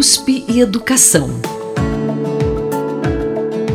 [0.00, 1.28] USP e Educação.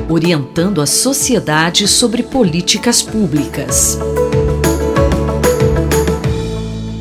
[0.10, 4.00] Orientando a sociedade sobre políticas públicas.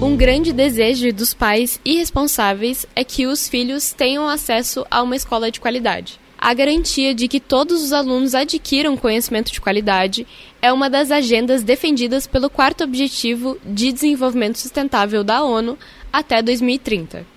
[0.02, 5.16] Um grande desejo dos pais e responsáveis é que os filhos tenham acesso a uma
[5.16, 6.20] escola de qualidade.
[6.36, 10.26] A garantia de que todos os alunos adquiram conhecimento de qualidade
[10.60, 15.78] é uma das agendas defendidas pelo quarto Objetivo de Desenvolvimento Sustentável da ONU
[16.12, 17.32] até 2030.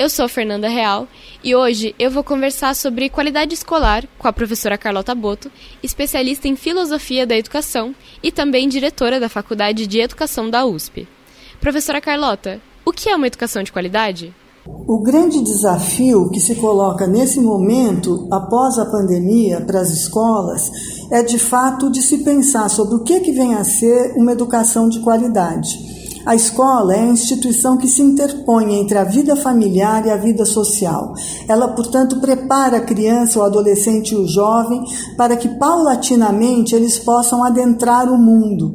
[0.00, 1.06] Eu sou Fernanda Real
[1.44, 6.56] e hoje eu vou conversar sobre qualidade escolar com a professora Carlota Boto, especialista em
[6.56, 11.06] filosofia da educação e também diretora da Faculdade de Educação da USP.
[11.60, 14.34] Professora Carlota, o que é uma educação de qualidade?
[14.64, 20.70] O grande desafio que se coloca nesse momento, após a pandemia, para as escolas,
[21.12, 24.88] é de fato de se pensar sobre o que, que vem a ser uma educação
[24.88, 25.89] de qualidade.
[26.24, 30.44] A escola é a instituição que se interpõe entre a vida familiar e a vida
[30.44, 31.14] social.
[31.48, 34.82] Ela, portanto, prepara a criança, o adolescente e o jovem
[35.16, 38.74] para que paulatinamente eles possam adentrar o mundo.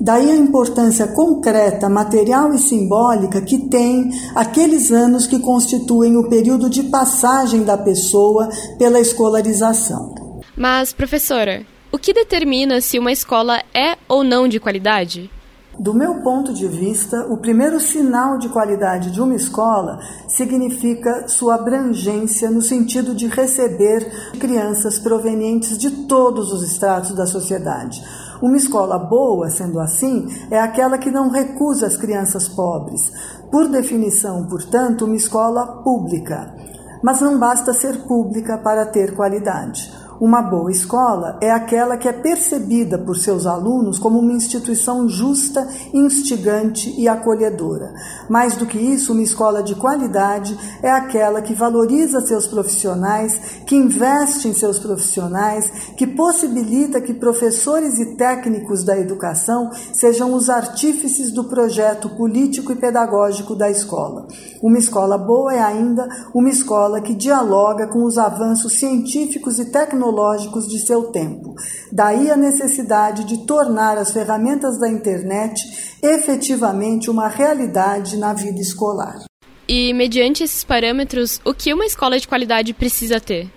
[0.00, 6.70] Daí a importância concreta, material e simbólica que tem aqueles anos que constituem o período
[6.70, 10.14] de passagem da pessoa pela escolarização.
[10.56, 15.30] Mas, professora, o que determina se uma escola é ou não de qualidade?
[15.78, 21.54] Do meu ponto de vista, o primeiro sinal de qualidade de uma escola significa sua
[21.54, 28.02] abrangência no sentido de receber crianças provenientes de todos os estratos da sociedade.
[28.42, 33.12] Uma escola boa, sendo assim, é aquela que não recusa as crianças pobres.
[33.48, 36.56] Por definição, portanto, uma escola pública.
[37.04, 39.92] Mas não basta ser pública para ter qualidade.
[40.20, 45.68] Uma boa escola é aquela que é percebida por seus alunos como uma instituição justa,
[45.94, 47.94] instigante e acolhedora.
[48.28, 53.76] Mais do que isso, uma escola de qualidade é aquela que valoriza seus profissionais, que
[53.76, 61.30] investe em seus profissionais, que possibilita que professores e técnicos da educação sejam os artífices
[61.30, 64.26] do projeto político e pedagógico da escola.
[64.60, 70.07] Uma escola boa é ainda uma escola que dialoga com os avanços científicos e tecnológicos
[70.08, 71.54] tecnológicos de seu tempo.
[71.92, 75.60] Daí a necessidade de tornar as ferramentas da internet
[76.02, 79.24] efetivamente uma realidade na vida escolar.
[79.68, 83.50] E, mediante esses parâmetros, o que uma escola de qualidade precisa ter?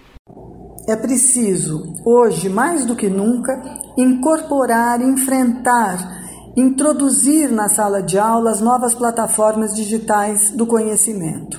[0.88, 3.62] É preciso, hoje mais do que nunca,
[3.97, 11.57] incorporar, enfrentar, introduzir na sala de aula as novas plataformas digitais do conhecimento.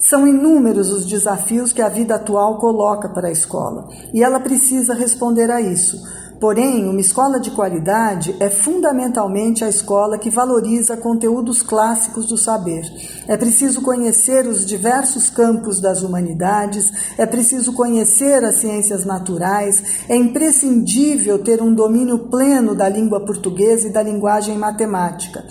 [0.00, 4.94] São inúmeros os desafios que a vida atual coloca para a escola e ela precisa
[4.94, 5.96] responder a isso.
[6.38, 12.84] Porém, uma escola de qualidade é fundamentalmente a escola que valoriza conteúdos clássicos do saber.
[13.26, 20.16] É preciso conhecer os diversos campos das humanidades, é preciso conhecer as ciências naturais, é
[20.16, 25.42] imprescindível ter um domínio pleno da língua portuguesa e da linguagem matemática.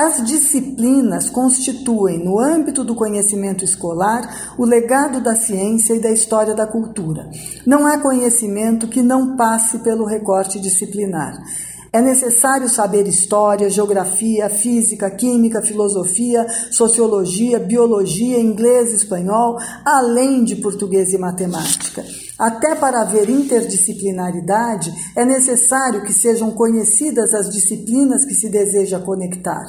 [0.00, 6.54] As disciplinas constituem, no âmbito do conhecimento escolar, o legado da ciência e da história
[6.54, 7.28] da cultura.
[7.66, 11.36] Não há conhecimento que não passe pelo recorte disciplinar.
[11.92, 21.12] É necessário saber história, geografia, física, química, filosofia, sociologia, biologia, inglês, espanhol, além de português
[21.12, 22.04] e matemática.
[22.38, 29.64] Até para haver interdisciplinaridade, é necessário que sejam conhecidas as disciplinas que se deseja conectar.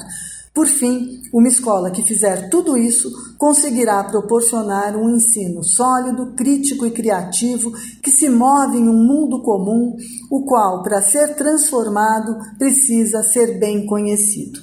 [0.52, 6.90] Por fim, uma escola que fizer tudo isso conseguirá proporcionar um ensino sólido, crítico e
[6.90, 7.72] criativo
[8.02, 9.96] que se move em um mundo comum,
[10.28, 14.60] o qual, para ser transformado, precisa ser bem conhecido.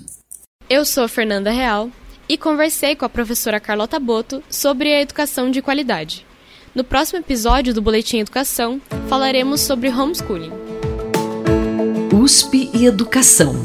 [0.69, 1.89] Eu sou Fernanda Real
[2.27, 6.25] e conversei com a professora Carlota Boto sobre a educação de qualidade.
[6.75, 10.51] No próximo episódio do Boletim Educação, falaremos sobre homeschooling.
[12.13, 13.55] USP e Educação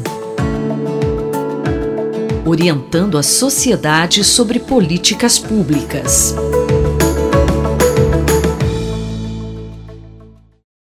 [2.45, 6.35] Orientando a sociedade sobre políticas públicas.